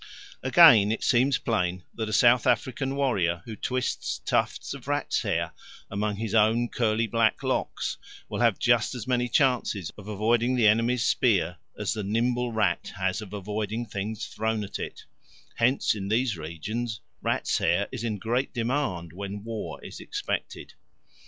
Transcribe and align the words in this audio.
Again, 0.41 0.91
it 0.91 1.03
seems 1.03 1.37
plain 1.37 1.83
that 1.93 2.09
a 2.09 2.11
South 2.11 2.47
African 2.47 2.95
warrior 2.95 3.43
who 3.45 3.55
twists 3.55 4.17
tufts 4.25 4.73
of 4.73 4.87
rat's 4.87 5.21
hair 5.21 5.51
among 5.91 6.15
his 6.15 6.33
own 6.33 6.69
curly 6.69 7.05
black 7.05 7.43
locks 7.43 7.99
will 8.27 8.39
have 8.39 8.57
just 8.57 8.95
as 8.95 9.05
many 9.05 9.29
chances 9.29 9.91
of 9.99 10.07
avoiding 10.07 10.55
the 10.55 10.67
enemy's 10.67 11.05
spear 11.05 11.57
as 11.77 11.93
the 11.93 12.01
nimble 12.03 12.51
rat 12.51 12.93
has 12.97 13.21
of 13.21 13.31
avoiding 13.31 13.85
things 13.85 14.25
thrown 14.25 14.63
at 14.63 14.79
it; 14.79 15.05
hence 15.57 15.93
in 15.93 16.07
these 16.07 16.35
regions 16.35 17.01
rats' 17.21 17.59
hair 17.59 17.87
is 17.91 18.03
in 18.03 18.17
great 18.17 18.55
demand 18.55 19.13
when 19.13 19.43
war 19.43 19.79
is 19.85 19.99
expected. 19.99 20.73